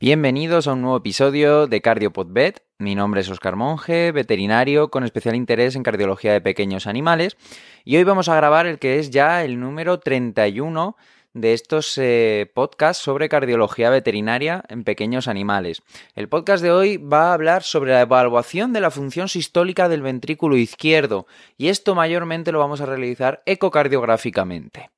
[0.00, 2.62] Bienvenidos a un nuevo episodio de CardioPodVet.
[2.78, 7.36] Mi nombre es Oscar Monge, veterinario con especial interés en cardiología de pequeños animales.
[7.84, 10.96] Y hoy vamos a grabar el que es ya el número 31
[11.34, 15.82] de estos eh, podcasts sobre cardiología veterinaria en pequeños animales.
[16.14, 20.02] El podcast de hoy va a hablar sobre la evaluación de la función sistólica del
[20.02, 21.26] ventrículo izquierdo
[21.56, 24.90] y esto mayormente lo vamos a realizar ecocardiográficamente.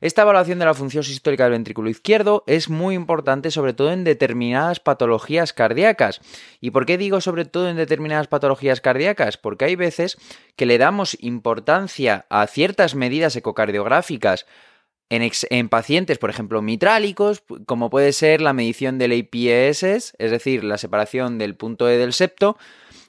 [0.00, 4.04] Esta evaluación de la función sistólica del ventrículo izquierdo es muy importante sobre todo en
[4.04, 6.20] determinadas patologías cardíacas.
[6.60, 9.38] ¿Y por qué digo sobre todo en determinadas patologías cardíacas?
[9.38, 10.18] Porque hay veces
[10.54, 14.46] que le damos importancia a ciertas medidas ecocardiográficas
[15.08, 20.78] en, pacientes, por ejemplo, mitrálicos, como puede ser la medición del APS, es decir, la
[20.78, 22.58] separación del punto E del septo,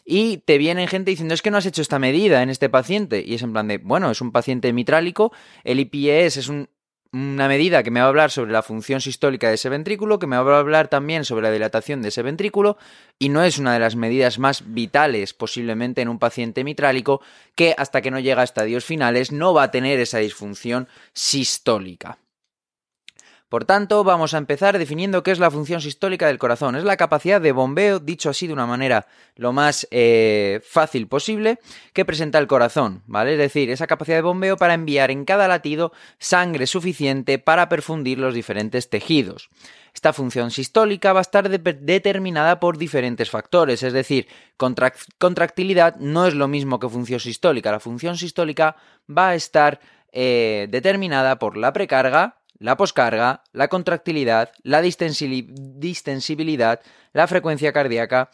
[0.06, 3.23] y te viene gente diciendo es que no has hecho esta medida en este paciente
[3.26, 5.34] y es en plan de, bueno, es un paciente mitrálico,
[5.66, 6.70] el IPS es un
[7.11, 10.27] una medida que me va a hablar sobre la función sistólica de ese ventrículo, que
[10.27, 12.77] me va a hablar también sobre la dilatación de ese ventrículo,
[13.20, 17.22] y no es una de las medidas más vitales posiblemente en un paciente mitrálico
[17.55, 22.17] que hasta que no llega a estadios finales no va a tener esa disfunción sistólica.
[23.50, 26.76] Por tanto, vamos a empezar definiendo qué es la función sistólica del corazón.
[26.76, 31.59] Es la capacidad de bombeo, dicho así de una manera lo más eh, fácil posible,
[31.94, 33.34] que presenta el corazón, ¿vale?
[33.34, 38.20] Es decir, esa capacidad de bombeo para enviar en cada latido sangre suficiente para perfundir
[38.20, 39.50] los diferentes tejidos.
[39.94, 44.28] Esta función sistólica va a estar determinada por diferentes factores, es decir,
[45.17, 47.72] contractilidad no es lo mismo que función sistólica.
[47.72, 48.76] La función sistólica
[49.09, 49.80] va a estar
[50.11, 56.81] eh, determinada por la precarga, la poscarga, la contractilidad, la distensibilidad,
[57.14, 58.30] la frecuencia cardíaca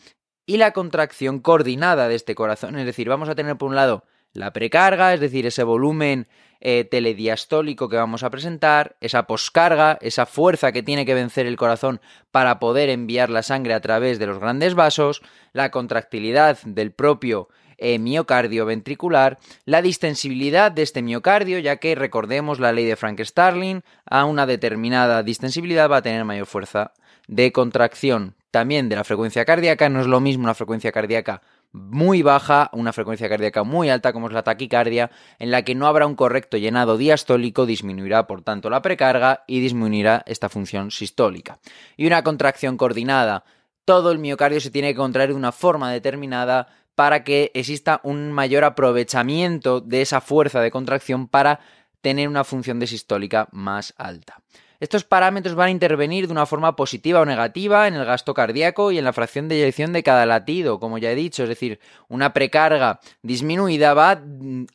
[0.45, 2.77] y la contracción coordinada de este corazón.
[2.77, 6.27] Es decir, vamos a tener por un lado la precarga, es decir, ese volumen
[6.59, 11.58] eh, telediastólico que vamos a presentar, esa poscarga, esa fuerza que tiene que vencer el
[11.58, 15.21] corazón para poder enviar la sangre a través de los grandes vasos,
[15.52, 17.49] la contractilidad del propio
[17.84, 23.82] eh, miocardio ventricular, la distensibilidad de este miocardio, ya que recordemos la ley de Frank-Starling,
[24.05, 26.93] a una determinada distensibilidad va a tener mayor fuerza
[27.27, 28.36] de contracción.
[28.52, 31.42] También de la frecuencia cardíaca, no es lo mismo una frecuencia cardíaca
[31.73, 35.88] muy baja, una frecuencia cardíaca muy alta como es la taquicardia, en la que no
[35.88, 41.60] habrá un correcto llenado diastólico, disminuirá por tanto la precarga y disminuirá esta función sistólica.
[41.98, 43.43] Y una contracción coordinada,
[43.86, 48.31] todo el miocardio se tiene que contraer de una forma determinada para que exista un
[48.31, 51.59] mayor aprovechamiento de esa fuerza de contracción para
[52.02, 54.42] tener una función desistólica más alta.
[54.83, 58.92] Estos parámetros van a intervenir de una forma positiva o negativa en el gasto cardíaco
[58.92, 61.80] y en la fracción de eyección de cada latido, como ya he dicho, es decir,
[62.10, 64.22] una precarga disminuida va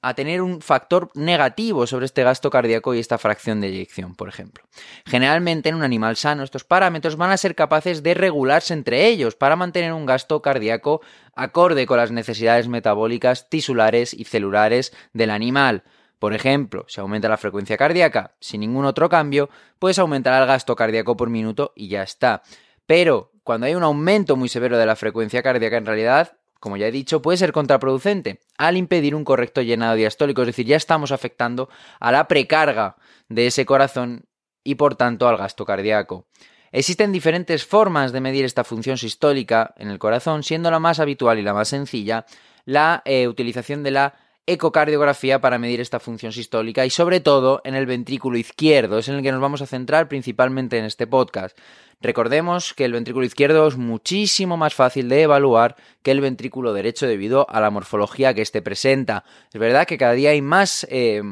[0.00, 4.30] a tener un factor negativo sobre este gasto cardíaco y esta fracción de eyección, por
[4.30, 4.64] ejemplo.
[5.04, 9.36] Generalmente en un animal sano estos parámetros van a ser capaces de regularse entre ellos
[9.36, 11.02] para mantener un gasto cardíaco
[11.34, 15.82] acorde con las necesidades metabólicas tisulares y celulares del animal.
[16.18, 19.48] Por ejemplo, si aumenta la frecuencia cardíaca sin ningún otro cambio,
[19.78, 22.42] pues aumentará el gasto cardíaco por minuto y ya está.
[22.86, 26.88] Pero cuando hay un aumento muy severo de la frecuencia cardíaca, en realidad, como ya
[26.88, 31.12] he dicho, puede ser contraproducente al impedir un correcto llenado diastólico, es decir, ya estamos
[31.12, 31.68] afectando
[32.00, 32.96] a la precarga
[33.28, 34.26] de ese corazón
[34.64, 36.26] y por tanto al gasto cardíaco.
[36.72, 41.38] Existen diferentes formas de medir esta función sistólica en el corazón, siendo la más habitual
[41.38, 42.26] y la más sencilla
[42.68, 44.14] la eh, utilización de la
[44.48, 49.16] ecocardiografía para medir esta función sistólica y sobre todo en el ventrículo izquierdo, es en
[49.16, 51.56] el que nos vamos a centrar principalmente en este podcast.
[52.00, 57.06] Recordemos que el ventrículo izquierdo es muchísimo más fácil de evaluar que el ventrículo derecho
[57.06, 59.24] debido a la morfología que éste presenta.
[59.52, 61.22] Es verdad que cada día hay más eh,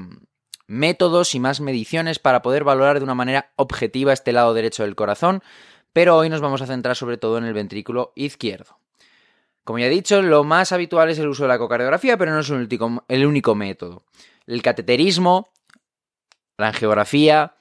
[0.66, 4.96] métodos y más mediciones para poder valorar de una manera objetiva este lado derecho del
[4.96, 5.42] corazón,
[5.92, 8.78] pero hoy nos vamos a centrar sobre todo en el ventrículo izquierdo.
[9.66, 12.38] Como ya he dicho, lo más habitual es el uso de la ecocardiografía, pero no
[12.38, 14.04] es el único, método.
[14.46, 15.48] El cateterismo,
[16.56, 17.56] la angiografía,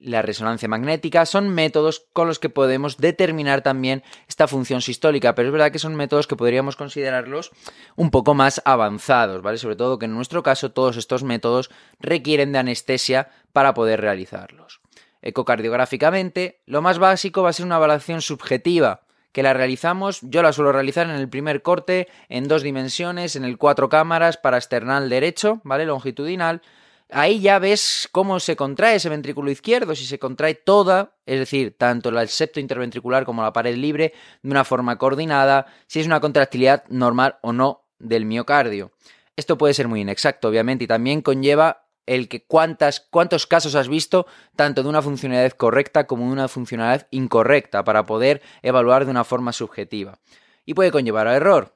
[0.00, 5.46] la resonancia magnética son métodos con los que podemos determinar también esta función sistólica, pero
[5.46, 7.52] es verdad que son métodos que podríamos considerarlos
[7.94, 9.58] un poco más avanzados, ¿vale?
[9.58, 14.80] Sobre todo que en nuestro caso todos estos métodos requieren de anestesia para poder realizarlos.
[15.22, 19.03] Ecocardiográficamente, lo más básico va a ser una evaluación subjetiva,
[19.34, 23.44] que la realizamos, yo la suelo realizar en el primer corte, en dos dimensiones, en
[23.44, 25.86] el cuatro cámaras para external derecho, ¿vale?
[25.86, 26.62] Longitudinal.
[27.10, 31.76] Ahí ya ves cómo se contrae ese ventrículo izquierdo, si se contrae toda, es decir,
[31.76, 36.20] tanto el septo interventricular como la pared libre, de una forma coordinada, si es una
[36.20, 38.92] contractilidad normal o no del miocardio.
[39.34, 43.88] Esto puede ser muy inexacto, obviamente, y también conlleva el que cuántas, cuántos casos has
[43.88, 49.10] visto tanto de una funcionalidad correcta como de una funcionalidad incorrecta para poder evaluar de
[49.10, 50.18] una forma subjetiva.
[50.64, 51.74] Y puede conllevar a error.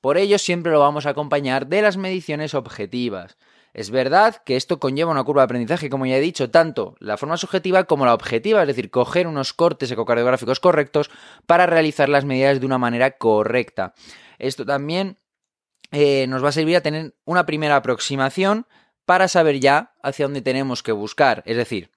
[0.00, 3.36] Por ello siempre lo vamos a acompañar de las mediciones objetivas.
[3.76, 7.18] Es verdad que esto conlleva una curva de aprendizaje, como ya he dicho, tanto la
[7.18, 11.10] forma subjetiva como la objetiva, es decir, coger unos cortes ecocardiográficos correctos
[11.44, 13.92] para realizar las medidas de una manera correcta.
[14.38, 15.18] Esto también
[15.92, 18.66] eh, nos va a servir a tener una primera aproximación
[19.06, 21.42] para saber ya hacia dónde tenemos que buscar.
[21.46, 21.90] Es decir,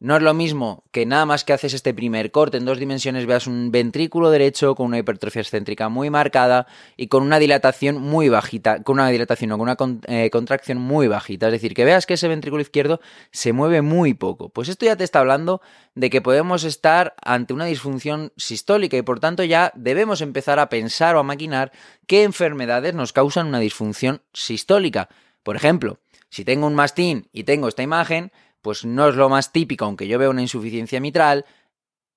[0.00, 3.26] no es lo mismo que nada más que haces este primer corte en dos dimensiones
[3.26, 8.28] veas un ventrículo derecho con una hipertrofia excéntrica muy marcada y con una dilatación muy
[8.28, 9.76] bajita, con una dilatación o con una
[10.06, 11.46] eh, contracción muy bajita.
[11.46, 13.00] Es decir, que veas que ese ventrículo izquierdo
[13.32, 14.50] se mueve muy poco.
[14.50, 15.60] Pues esto ya te está hablando
[15.96, 20.68] de que podemos estar ante una disfunción sistólica y por tanto ya debemos empezar a
[20.68, 21.72] pensar o a maquinar
[22.06, 25.08] qué enfermedades nos causan una disfunción sistólica.
[25.42, 25.98] Por ejemplo,
[26.30, 28.32] si tengo un mastín y tengo esta imagen,
[28.62, 31.44] pues no es lo más típico, aunque yo veo una insuficiencia mitral,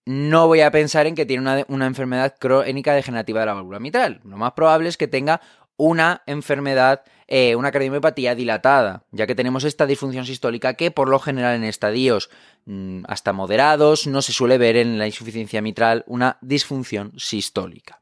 [0.06, 4.22] no voy a pensar en que tiene una, enfermedad crónica degenerativa de la válvula mitral.
[4.24, 5.42] Lo más probable es que tenga
[5.78, 11.20] una enfermedad, eh, una cardiomiopatía dilatada, ya que tenemos esta disfunción sistólica que por lo
[11.20, 12.30] general en estadios
[12.66, 18.01] mm, hasta moderados no se suele ver en la insuficiencia mitral una disfunción sistólica.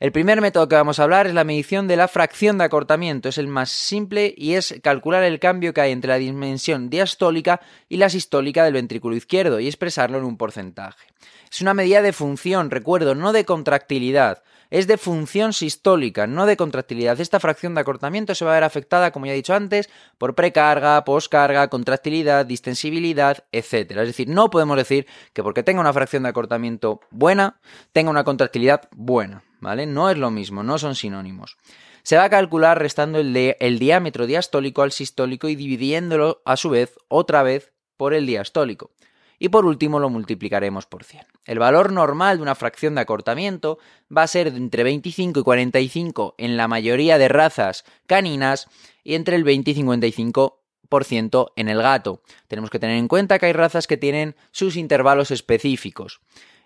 [0.00, 3.28] El primer método que vamos a hablar es la medición de la fracción de acortamiento.
[3.28, 7.60] Es el más simple y es calcular el cambio que hay entre la dimensión diastólica
[7.88, 11.08] y la sistólica del ventrículo izquierdo y expresarlo en un porcentaje.
[11.50, 14.44] Es una medida de función, recuerdo, no de contractilidad.
[14.70, 17.20] Es de función sistólica, no de contractilidad.
[17.20, 19.88] Esta fracción de acortamiento se va a ver afectada, como ya he dicho antes,
[20.18, 23.90] por precarga, poscarga, contractilidad, distensibilidad, etc.
[23.90, 27.60] Es decir, no podemos decir que porque tenga una fracción de acortamiento buena,
[27.92, 29.42] tenga una contractilidad buena.
[29.60, 29.86] ¿vale?
[29.86, 31.56] No es lo mismo, no son sinónimos.
[32.02, 36.70] Se va a calcular restando el, el diámetro diastólico al sistólico y dividiéndolo a su
[36.70, 38.90] vez otra vez por el diastólico.
[39.38, 41.26] Y por último lo multiplicaremos por 100.
[41.44, 43.78] El valor normal de una fracción de acortamiento
[44.14, 48.68] va a ser entre 25 y 45 en la mayoría de razas caninas
[49.04, 52.22] y entre el 20 y 55% en el gato.
[52.48, 56.20] Tenemos que tener en cuenta que hay razas que tienen sus intervalos específicos.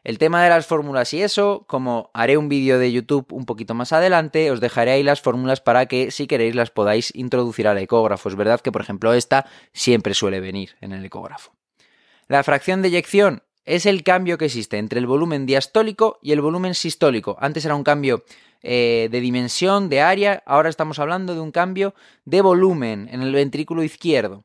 [0.05, 3.75] El tema de las fórmulas y eso, como haré un vídeo de YouTube un poquito
[3.75, 7.79] más adelante, os dejaré ahí las fórmulas para que si queréis las podáis introducir al
[7.79, 8.29] ecógrafo.
[8.29, 11.53] Es verdad que, por ejemplo, esta siempre suele venir en el ecógrafo.
[12.29, 16.41] La fracción de eyección es el cambio que existe entre el volumen diastólico y el
[16.41, 17.37] volumen sistólico.
[17.41, 18.25] Antes era un cambio
[18.63, 23.33] eh, de dimensión, de área, ahora estamos hablando de un cambio de volumen en el
[23.33, 24.45] ventrículo izquierdo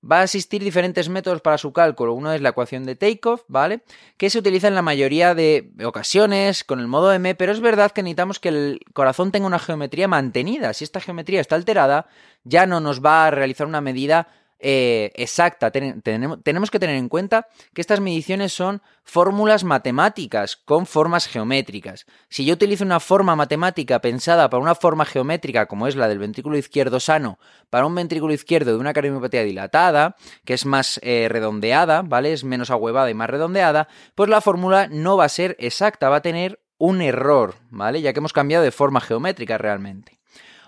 [0.00, 2.14] va a existir diferentes métodos para su cálculo.
[2.14, 3.80] Uno es la ecuación de takeoff, ¿vale?
[4.16, 7.90] Que se utiliza en la mayoría de ocasiones con el modo M, pero es verdad
[7.90, 10.72] que necesitamos que el corazón tenga una geometría mantenida.
[10.72, 12.06] Si esta geometría está alterada,
[12.44, 14.28] ya no nos va a realizar una medida
[14.60, 15.70] eh, exacta.
[15.70, 22.06] tenemos que tener en cuenta que estas mediciones son fórmulas matemáticas con formas geométricas.
[22.28, 26.18] Si yo utilizo una forma matemática pensada para una forma geométrica como es la del
[26.18, 27.38] ventrículo izquierdo sano,
[27.70, 32.32] para un ventrículo izquierdo de una cardiomiopatía dilatada, que es más eh, redondeada, ¿vale?
[32.32, 36.16] Es menos ahuevada y más redondeada, pues la fórmula no va a ser exacta, va
[36.16, 38.00] a tener un error, ¿vale?
[38.00, 40.17] Ya que hemos cambiado de forma geométrica realmente.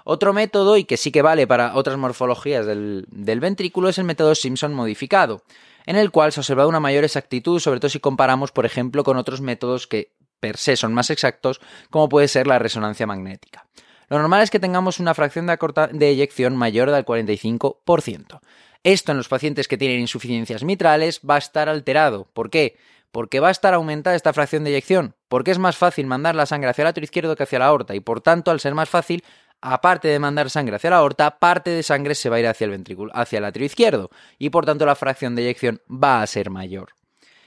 [0.05, 4.35] Otro método, y que sí que vale para otras morfologías del, ventrículo, es el método
[4.35, 5.43] Simpson modificado,
[5.87, 9.05] en el cual se ha observado una mayor exactitud, sobre todo si comparamos, por ejemplo,
[9.05, 11.61] con otros métodos que per se son más exactos,
[11.91, 13.67] como puede ser la resonancia magnética.
[14.09, 15.57] Lo normal es que tengamos una fracción de,
[15.93, 18.41] de eyección mayor del 45%.
[18.83, 22.27] Esto en los pacientes que tienen insuficiencias mitrales va a estar alterado.
[22.33, 22.77] ¿Por qué?
[23.13, 26.47] Porque va a estar aumentada esta fracción de eyección, porque es más fácil mandar la
[26.47, 28.89] sangre hacia el atrio izquierdo que hacia la aorta y por tanto, al ser más
[28.89, 29.23] fácil,
[29.61, 32.65] aparte de mandar sangre hacia la aorta, parte de sangre se va a ir hacia
[32.65, 36.27] el ventrículo, hacia el atrio izquierdo, y por tanto la fracción de eyección va a
[36.27, 36.95] ser mayor.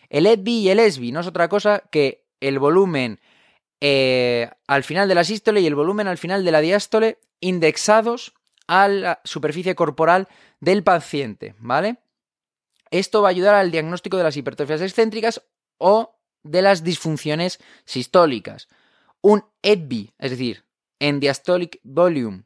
[0.09, 3.19] El EDB y el ESBI no es otra cosa que el volumen
[3.81, 8.33] eh, al final de la sístole y el volumen al final de la diástole indexados
[8.67, 10.27] a la superficie corporal
[10.59, 11.97] del paciente, ¿vale?
[12.91, 15.41] Esto va a ayudar al diagnóstico de las hipertrofias excéntricas
[15.79, 18.69] o de las disfunciones sistólicas.
[19.21, 20.63] Un EDB, es decir,
[20.99, 22.43] en Diastolic Volume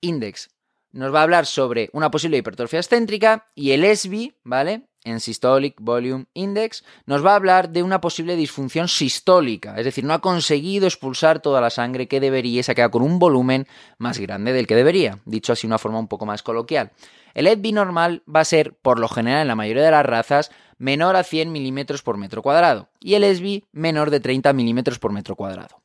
[0.00, 0.48] Index
[0.92, 4.88] nos va a hablar sobre una posible hipertrofia excéntrica y el SB, ¿vale?
[5.04, 10.04] En Systolic Volume Index nos va a hablar de una posible disfunción sistólica, es decir,
[10.04, 13.66] no ha conseguido expulsar toda la sangre que debería se ha quedado con un volumen
[13.98, 16.90] más grande del que debería, dicho así de una forma un poco más coloquial.
[17.34, 20.50] El EDB normal va a ser, por lo general en la mayoría de las razas,
[20.78, 25.12] menor a 100 milímetros por metro cuadrado y el SB menor de 30 milímetros por
[25.12, 25.80] metro cuadrado.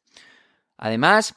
[0.77, 1.35] Además,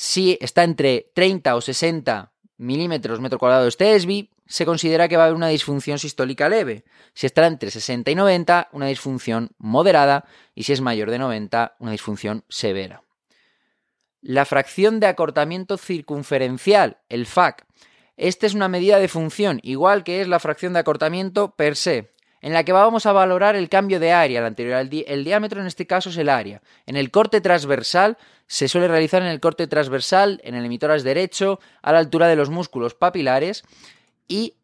[0.00, 5.24] si está entre 30 o 60 milímetros metro cuadrado este ESBI, se considera que va
[5.24, 6.84] a haber una disfunción sistólica leve.
[7.14, 10.24] Si está entre 60 y 90, una disfunción moderada.
[10.54, 13.02] Y si es mayor de 90, una disfunción severa.
[14.20, 17.66] La fracción de acortamiento circunferencial, el FAC.
[18.16, 22.12] Esta es una medida de función, igual que es la fracción de acortamiento per se,
[22.40, 24.40] en la que vamos a valorar el cambio de área.
[24.40, 26.62] La anterior, el, el, diámetro en este caso es el área.
[26.86, 28.16] En el corte transversal
[28.46, 32.36] se suele realizar en el corte transversal, en el emitoras derecho, a la altura de
[32.36, 33.64] los músculos papilares
[34.26, 34.54] y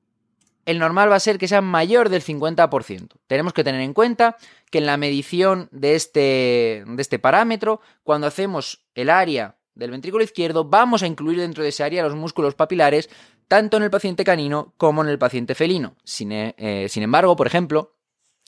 [0.67, 3.09] el normal va a ser que sea mayor del 50%.
[3.27, 4.37] Tenemos que tener en cuenta
[4.71, 10.25] que en la medición de este, de este parámetro, cuando hacemos el área del ventrículo
[10.25, 13.11] izquierdo, vamos a incluir dentro de ese área los músculos papilares,
[13.49, 15.97] tanto en el paciente canino como en el paciente felino.
[16.05, 17.95] Sin, eh, sin embargo, por ejemplo,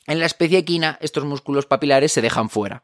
[0.06, 2.82] en la especie equina, estos músculos papilares se dejan fuera.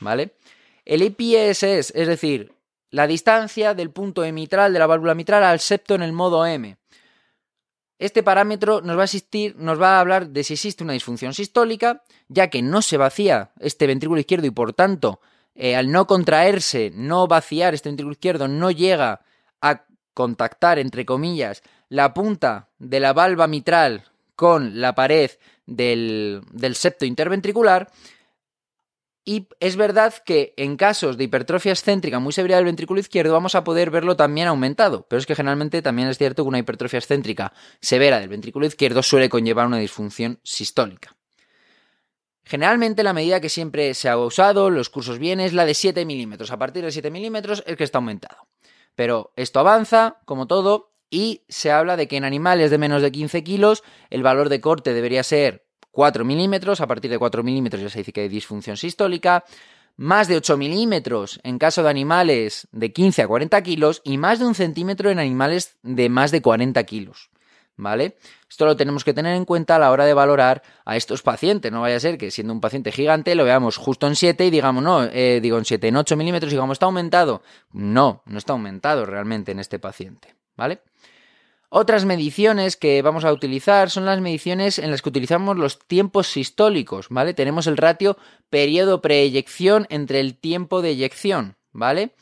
[0.00, 0.36] ¿Vale?
[0.84, 2.52] El IPSS, es decir,
[2.90, 6.76] la distancia del punto emitral de la válvula mitral al septo en el modo M.
[7.98, 11.32] Este parámetro nos va a asistir, nos va a hablar de si existe una disfunción
[11.32, 15.20] sistólica, ya que no se vacía este ventrículo izquierdo y por tanto,
[15.54, 19.22] eh, al no contraerse, no vaciar este ventrículo izquierdo, no llega
[20.16, 24.04] contactar, entre comillas, la punta de la valva mitral
[24.34, 25.30] con la pared
[25.66, 27.92] del, del septo interventricular,
[29.28, 33.56] y es verdad que en casos de hipertrofia excéntrica muy severa del ventrículo izquierdo vamos
[33.56, 37.00] a poder verlo también aumentado, pero es que generalmente también es cierto que una hipertrofia
[37.00, 41.16] excéntrica severa del ventrículo izquierdo suele conllevar una disfunción sistólica.
[42.44, 46.06] Generalmente la medida que siempre se ha usado, los cursos bien, es la de 7
[46.06, 46.52] milímetros.
[46.52, 48.46] A partir de 7 milímetros es que está aumentado.
[48.96, 53.12] Pero esto avanza, como todo, y se habla de que en animales de menos de
[53.12, 57.82] 15 kilos el valor de corte debería ser 4 milímetros, a partir de 4 milímetros
[57.82, 59.44] ya se dice que hay disfunción sistólica,
[59.96, 64.38] más de 8 milímetros en caso de animales de 15 a 40 kilos y más
[64.38, 67.30] de un centímetro en animales de más de 40 kilos.
[67.78, 68.16] ¿Vale?
[68.48, 71.70] Esto lo tenemos que tener en cuenta a la hora de valorar a estos pacientes.
[71.70, 74.50] No vaya a ser que siendo un paciente gigante lo veamos justo en 7 y
[74.50, 77.42] digamos, no, eh, digo en 7, en 8 milímetros y digamos, está aumentado.
[77.72, 80.34] No, no está aumentado realmente en este paciente.
[80.56, 80.80] ¿Vale?
[81.68, 86.28] Otras mediciones que vamos a utilizar son las mediciones en las que utilizamos los tiempos
[86.28, 87.34] sistólicos, ¿vale?
[87.34, 88.16] Tenemos el ratio
[88.50, 92.14] periodo preeyección entre el tiempo de eyección, ¿vale?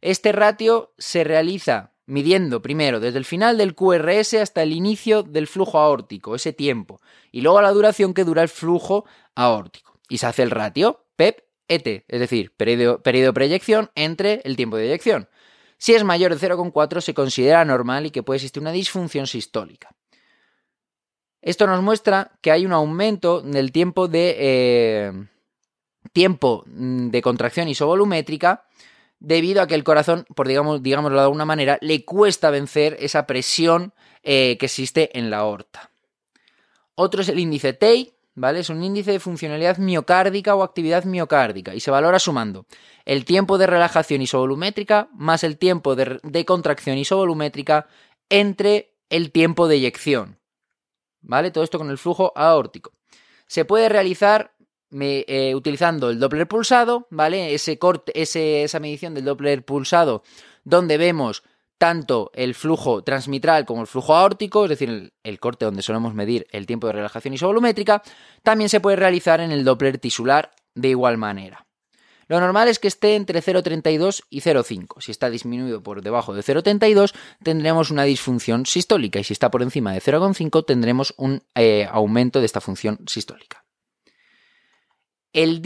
[0.00, 5.46] Este ratio se realiza midiendo primero desde el final del QRS hasta el inicio del
[5.46, 7.00] flujo aórtico, ese tiempo,
[7.32, 9.98] y luego la duración que dura el flujo aórtico.
[10.08, 14.86] Y se hace el ratio PEP-ET, es decir, periodo, periodo preeyección entre el tiempo de
[14.86, 15.28] eyección.
[15.78, 19.94] Si es mayor de 0,4 se considera normal y que puede existir una disfunción sistólica.
[21.42, 25.12] Esto nos muestra que hay un aumento del tiempo de eh,
[26.12, 28.64] tiempo de contracción isovolumétrica
[29.18, 33.26] debido a que el corazón, por digamos, digámoslo de alguna manera, le cuesta vencer esa
[33.26, 33.92] presión
[34.22, 35.90] eh, que existe en la aorta.
[36.94, 38.60] Otro es el índice TEI, ¿vale?
[38.60, 42.66] Es un índice de funcionalidad miocárdica o actividad miocárdica y se valora sumando
[43.04, 47.86] el tiempo de relajación isovolumétrica más el tiempo de, contracción isovolumétrica
[48.28, 50.38] entre el tiempo de eyección,
[51.20, 51.50] ¿vale?
[51.50, 52.92] Todo esto con el flujo aórtico.
[53.46, 54.55] Se puede realizar
[55.00, 57.54] eh, utilizando el Doppler pulsado, ¿vale?
[57.54, 60.22] Ese corte, esa medición del Doppler pulsado
[60.64, 61.44] donde vemos
[61.78, 66.46] tanto el flujo transmitral como el flujo aórtico, es decir, el, corte donde solemos medir
[66.50, 68.02] el tiempo de relajación isovolumétrica,
[68.42, 71.66] también se puede realizar en el Doppler tisular de igual manera.
[72.28, 75.00] Lo normal es que esté entre 0,32 y 0,5.
[75.00, 79.62] Si está disminuido por debajo de 0,32, tendremos una disfunción sistólica y si está por
[79.62, 83.65] encima de 0,5, tendremos un eh, aumento de esta función sistólica.
[85.36, 85.60] El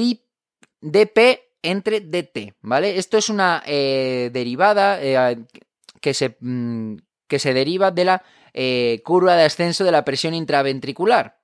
[0.80, 2.98] DP entre DT, ¿vale?
[2.98, 5.38] Esto es una eh, derivada eh,
[6.00, 6.96] que se, mm,
[7.28, 8.22] que se deriva de la
[8.52, 11.39] eh, curva de ascenso de la presión intraventricular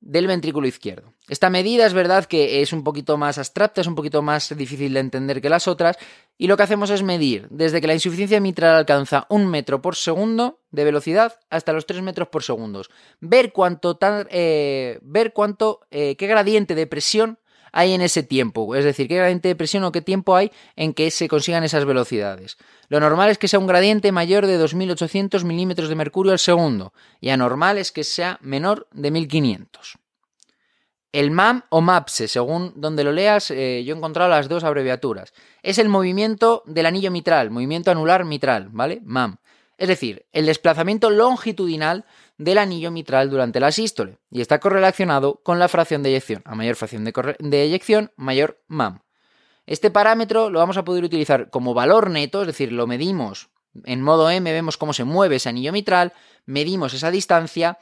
[0.00, 1.12] del ventrículo izquierdo.
[1.28, 4.94] Esta medida es verdad que es un poquito más abstracta, es un poquito más difícil
[4.94, 5.98] de entender que las otras,
[6.36, 9.96] y lo que hacemos es medir desde que la insuficiencia mitral alcanza un metro por
[9.96, 12.82] segundo de velocidad hasta los 3 metros por segundo.
[13.20, 13.98] Ver cuánto,
[14.30, 17.38] eh, ver cuánto, eh, qué gradiente de presión
[17.72, 20.94] hay en ese tiempo, es decir, qué gradiente de presión o qué tiempo hay en
[20.94, 22.56] que se consigan esas velocidades.
[22.88, 26.92] Lo normal es que sea un gradiente mayor de 2.800 milímetros de mercurio al segundo
[27.20, 29.98] y anormal es que sea menor de 1.500.
[31.10, 35.32] El MAM o MAPSE, según donde lo leas, eh, yo he encontrado las dos abreviaturas.
[35.62, 39.00] Es el movimiento del anillo mitral, movimiento anular mitral, ¿vale?
[39.04, 39.38] MAM.
[39.78, 42.04] Es decir, el desplazamiento longitudinal
[42.38, 46.42] del anillo mitral durante la sístole y está correlacionado con la fracción de eyección.
[46.44, 49.00] A mayor fracción de, eyección, mayor MAM.
[49.66, 53.50] Este parámetro lo vamos a poder utilizar como valor neto, es decir, lo medimos
[53.84, 56.12] en modo M vemos cómo se mueve ese anillo mitral,
[56.46, 57.78] medimos esa distancia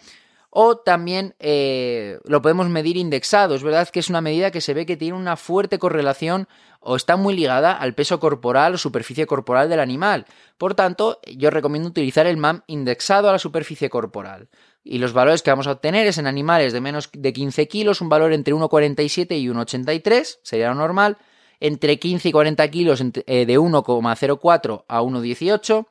[0.58, 3.54] o también eh, lo podemos medir indexado.
[3.54, 6.48] Es verdad que es una medida que se ve que tiene una fuerte correlación
[6.80, 10.24] o está muy ligada al peso corporal o superficie corporal del animal.
[10.56, 14.48] Por tanto, yo recomiendo utilizar el MAM indexado a la superficie corporal.
[14.82, 18.00] Y los valores que vamos a obtener es en animales de menos de 15 kilos,
[18.00, 21.18] un valor entre 1,47 y 1,83, sería lo normal.
[21.60, 25.86] Entre 15 y 40 kilos eh, de 1,04 a 1,18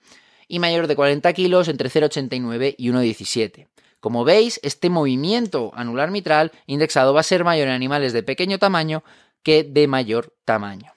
[0.47, 3.67] y mayor de 40 kilos entre 0,89 y 1,17.
[4.05, 8.59] Como veis, este movimiento anular mitral indexado va a ser mayor en animales de pequeño
[8.59, 9.03] tamaño
[9.41, 10.93] que de mayor tamaño.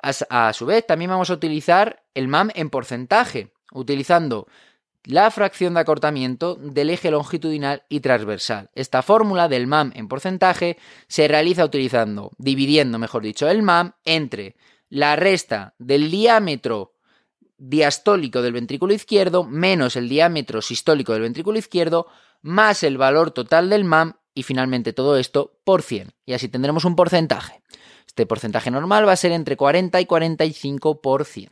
[0.00, 4.46] A, su vez, también vamos a utilizar el MAM en porcentaje, utilizando
[5.04, 8.70] la fracción de acortamiento del eje longitudinal y transversal.
[8.74, 14.56] Esta fórmula del MAM en porcentaje se realiza utilizando, dividiendo, mejor dicho, el MAM entre
[14.88, 16.94] la resta del diámetro
[17.58, 22.06] diastólico del ventrículo izquierdo menos el diámetro sistólico del ventrículo izquierdo
[22.40, 26.12] más el valor total del MAM y finalmente todo esto por 100.
[26.24, 27.60] Y así tendremos un porcentaje.
[28.06, 31.48] Este porcentaje normal va a ser entre 40 y 45%.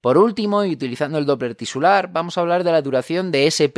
[0.00, 3.72] Por último, y utilizando el Doppler tisular, vamos a hablar de la duración de S'.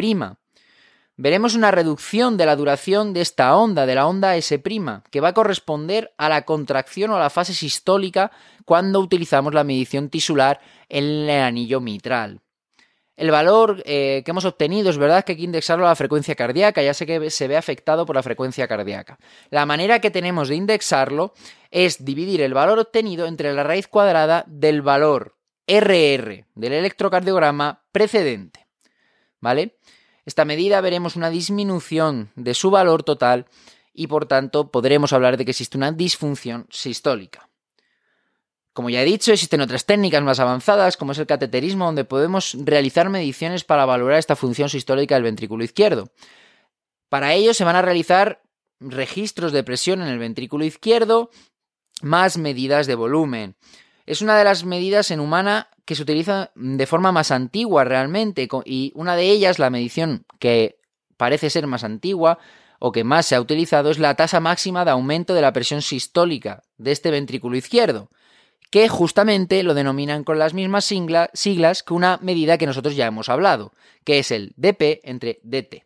[1.20, 4.62] Veremos una reducción de la duración de esta onda, de la onda S',
[5.10, 8.30] que va a corresponder a la contracción o a la fase sistólica
[8.64, 12.40] cuando utilizamos la medición tisular en el anillo mitral.
[13.16, 16.36] El valor eh, que hemos obtenido es verdad que hay que indexarlo a la frecuencia
[16.36, 19.18] cardíaca, ya sé que se ve afectado por la frecuencia cardíaca.
[19.50, 21.34] La manera que tenemos de indexarlo
[21.72, 25.34] es dividir el valor obtenido entre la raíz cuadrada del valor
[25.66, 28.68] RR del electrocardiograma precedente.
[29.40, 29.78] ¿Vale?
[30.28, 33.46] Esta medida veremos una disminución de su valor total
[33.94, 37.48] y por tanto podremos hablar de que existe una disfunción sistólica.
[38.74, 42.54] Como ya he dicho, existen otras técnicas más avanzadas, como es el cateterismo, donde podemos
[42.62, 46.10] realizar mediciones para valorar esta función sistólica del ventrículo izquierdo.
[47.08, 48.42] Para ello se van a realizar
[48.80, 51.30] registros de presión en el ventrículo izquierdo,
[52.02, 53.56] más medidas de volumen.
[54.08, 58.48] Es una de las medidas en humana que se utiliza de forma más antigua realmente,
[58.64, 60.78] y una de ellas, la medición que
[61.18, 62.38] parece ser más antigua,
[62.78, 65.82] o que más se ha utilizado es la tasa máxima de aumento de la presión
[65.82, 68.08] sistólica de este ventrículo izquierdo
[68.70, 73.28] que justamente lo denominan con las mismas siglas que una medida que nosotros ya hemos
[73.28, 75.84] hablado, que es el dP entre dt.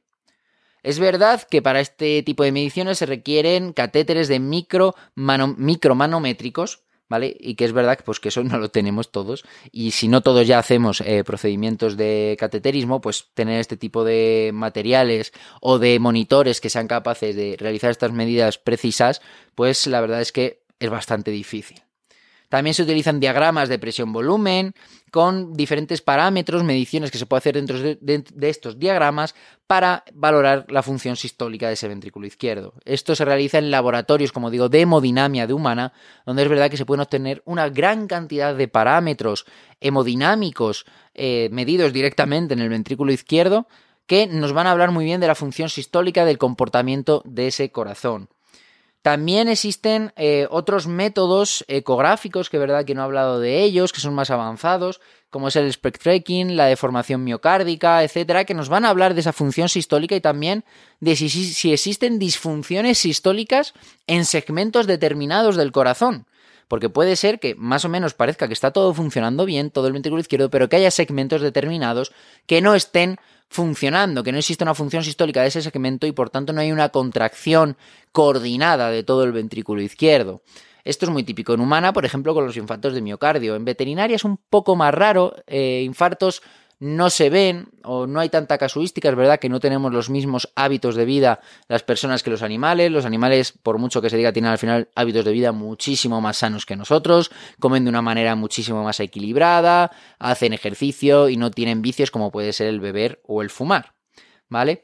[0.84, 7.36] Es verdad que para este tipo de mediciones se requieren catéteres de micro micromanométricos, ¿vale?
[7.38, 9.44] Y que es verdad que, pues, que eso no lo tenemos todos.
[9.70, 14.50] Y si no todos ya hacemos eh, procedimientos de cateterismo, pues tener este tipo de
[14.54, 19.20] materiales o de monitores que sean capaces de realizar estas medidas precisas,
[19.54, 21.82] pues la verdad es que es bastante difícil.
[22.48, 24.74] También se utilizan diagramas de presión-volumen
[25.12, 29.34] con diferentes parámetros, mediciones que se puede hacer dentro de, estos diagramas
[29.66, 32.72] para valorar la función sistólica de ese ventrículo izquierdo.
[32.86, 35.92] Esto se realiza en laboratorios, como digo, de hemodinamia de humana,
[36.24, 39.44] donde es verdad que se pueden obtener una gran cantidad de parámetros
[39.80, 43.68] hemodinámicos eh, medidos directamente en el ventrículo izquierdo
[44.06, 47.70] que nos van a hablar muy bien de la función sistólica del comportamiento de ese
[47.70, 48.30] corazón.
[49.02, 54.00] También existen eh, otros métodos ecográficos, que verdad que no he hablado de ellos, que
[54.00, 58.90] son más avanzados, como es el spectracking, la deformación miocárdica, etcétera, que nos van a
[58.90, 60.64] hablar de esa función sistólica y también
[61.00, 63.74] de si, si existen disfunciones sistólicas
[64.06, 66.26] en segmentos determinados del corazón.
[66.72, 69.92] Porque puede ser que más o menos parezca que está todo funcionando bien, todo el
[69.92, 72.14] ventrículo izquierdo, pero que haya segmentos determinados
[72.46, 73.18] que no estén
[73.50, 76.72] funcionando, que no existe una función sistólica de ese segmento y por tanto no hay
[76.72, 77.76] una contracción
[78.10, 80.40] coordinada de todo el ventrículo izquierdo.
[80.82, 83.54] Esto es muy típico en humana, por ejemplo, con los infartos de miocardio.
[83.54, 86.40] En veterinaria es un poco más raro, eh, infartos
[86.82, 90.52] no se ven o no hay tanta casuística, es verdad que no tenemos los mismos
[90.56, 94.32] hábitos de vida las personas que los animales, los animales por mucho que se diga
[94.32, 98.34] tienen al final hábitos de vida muchísimo más sanos que nosotros, comen de una manera
[98.34, 103.42] muchísimo más equilibrada, hacen ejercicio y no tienen vicios como puede ser el beber o
[103.42, 103.94] el fumar,
[104.48, 104.82] ¿vale?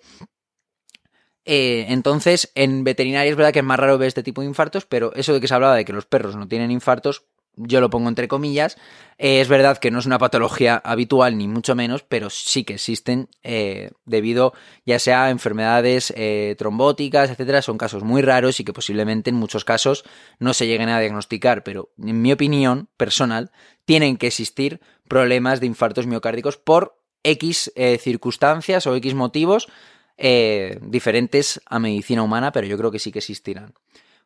[1.45, 4.87] Eh, entonces, en veterinaria es verdad que es más raro ver este tipo de infartos,
[4.87, 7.25] pero eso de que se hablaba de que los perros no tienen infartos,
[7.59, 8.77] yo lo pongo entre comillas.
[9.19, 12.75] Eh, es verdad que no es una patología habitual, ni mucho menos, pero sí que
[12.75, 14.53] existen eh, debido
[14.87, 17.63] ya sea a enfermedades eh, trombóticas, etcétera.
[17.63, 20.05] Son casos muy raros y que posiblemente en muchos casos
[20.39, 23.51] no se lleguen a diagnosticar, pero en mi opinión personal,
[23.85, 29.69] tienen que existir problemas de infartos miocárdicos por X circunstancias o X motivos
[30.17, 33.75] diferentes a medicina humana, pero yo creo que sí que existirán.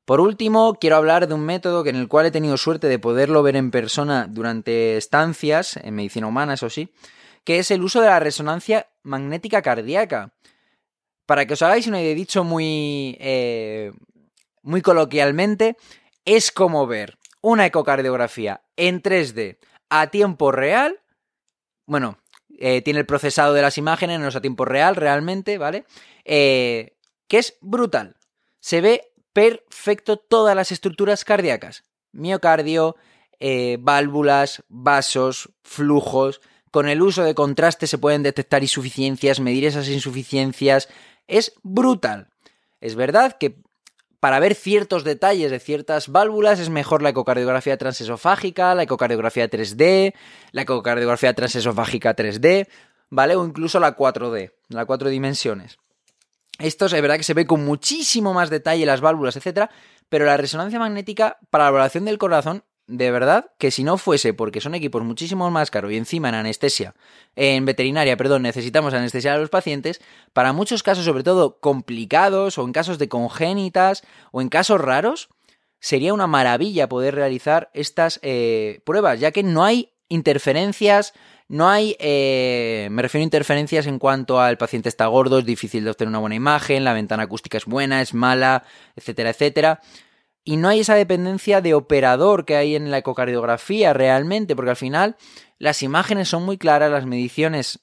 [0.04, 3.42] Por último, quiero hablar de un método en el cual he tenido suerte de poderlo
[3.42, 6.92] ver en persona durante estancias, en medicina humana, eso sí,
[7.44, 10.32] que es el uso de la resonancia magnética cardíaca.
[11.24, 13.92] Para que os hagáis una idea, dicho muy, eh,
[14.62, 15.76] muy coloquialmente,
[16.24, 21.00] es como ver una ecocardiografía en 3D a tiempo real.
[21.86, 22.18] Bueno,
[22.58, 25.84] eh, tiene el procesado de las imágenes, no es a tiempo real realmente, ¿vale?
[26.24, 26.96] Eh,
[27.28, 28.16] que es brutal.
[28.60, 31.84] Se ve perfecto todas las estructuras cardíacas.
[32.12, 32.96] Miocardio,
[33.40, 36.40] eh, válvulas, vasos, flujos.
[36.70, 40.88] Con el uso de contraste se pueden detectar insuficiencias, medir esas insuficiencias.
[41.26, 42.28] Es brutal.
[42.80, 43.62] Es verdad que
[44.22, 50.14] para ver ciertos detalles de ciertas válvulas es mejor la ecocardiografía transesofágica, la ecocardiografía 3D,
[50.52, 52.68] la ecocardiografía transesofágica 3D,
[53.10, 53.34] ¿vale?
[53.34, 55.78] O incluso la 4D, la 4 dimensiones.
[56.62, 59.68] Esto es verdad que se ve con muchísimo más detalle las válvulas, etcétera,
[60.08, 64.32] pero la resonancia magnética para la evaluación del corazón, de verdad que si no fuese
[64.32, 66.94] porque son equipos muchísimo más caros y encima en anestesia,
[67.34, 70.00] en veterinaria, perdón, necesitamos anestesiar a los pacientes,
[70.32, 75.30] para muchos casos, sobre todo complicados o en casos de congénitas o en casos raros,
[75.80, 81.12] sería una maravilla poder realizar estas eh, pruebas, ya que no hay interferencias,
[81.52, 85.84] no hay, eh, me refiero a interferencias en cuanto al paciente está gordo, es difícil
[85.84, 88.64] de obtener una buena imagen, la ventana acústica es buena, es mala,
[88.96, 89.82] etcétera, etcétera.
[90.44, 94.76] Y no hay esa dependencia de operador que hay en la ecocardiografía realmente, porque al
[94.76, 95.16] final
[95.58, 97.80] las imágenes son muy claras, las mediciones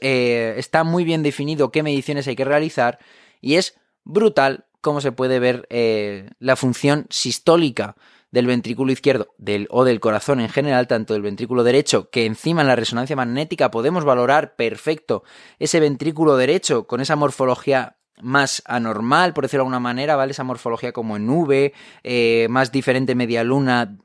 [0.00, 2.98] eh, está muy bien definido qué mediciones hay que realizar
[3.40, 7.94] y es brutal cómo se puede ver eh, la función sistólica
[8.32, 12.62] del ventrículo izquierdo del, o del corazón en general, tanto del ventrículo derecho, que encima
[12.62, 15.22] en la resonancia magnética podemos valorar perfecto
[15.60, 20.32] ese ventrículo derecho con esa morfología más anormal, por decirlo de alguna manera, ¿vale?
[20.32, 23.98] Esa morfología como en V, eh, más diferente media luna,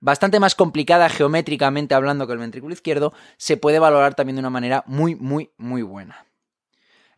[0.00, 4.50] bastante más complicada geométricamente hablando que el ventrículo izquierdo, se puede valorar también de una
[4.50, 6.26] manera muy, muy, muy buena.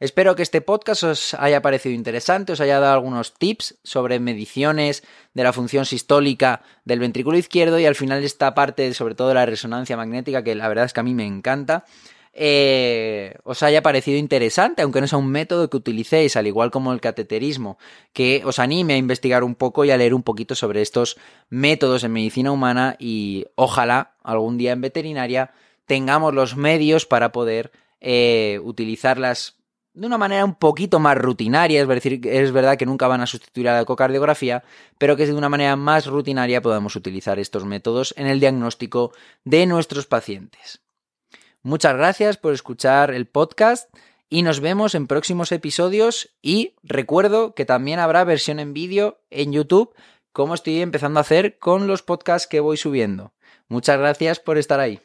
[0.02, 5.04] Espero que este podcast os haya parecido interesante, os haya dado algunos tips sobre mediciones
[5.32, 9.34] de la función sistólica del ventrículo izquierdo y al final esta parte, sobre todo de
[9.34, 11.84] la resonancia magnética, que la verdad es que a mí me encanta.
[12.32, 16.92] Eh, os haya parecido interesante, aunque no sea un método que utilicéis, al igual como
[16.92, 17.78] el cateterismo,
[18.12, 21.16] que os anime a investigar un poco y a leer un poquito sobre estos
[21.48, 25.52] métodos en medicina humana y ojalá algún día en veterinaria
[25.86, 29.62] tengamos los medios para poder eh, utilizarlas
[29.94, 33.26] de una manera un poquito más rutinaria, es decir, es verdad que nunca van a
[33.26, 34.64] sustituir a la ecocardiografía,
[34.98, 39.12] pero que de una manera más rutinaria podamos utilizar estos métodos en el diagnóstico
[39.44, 40.81] de nuestros pacientes.
[41.62, 43.92] Muchas gracias por escuchar el podcast
[44.28, 49.52] y nos vemos en próximos episodios y recuerdo que también habrá versión en vídeo en
[49.52, 49.94] YouTube
[50.33, 53.33] como estoy empezando a hacer con los podcasts que voy subiendo.
[53.68, 55.00] Muchas gracias por estar ahí.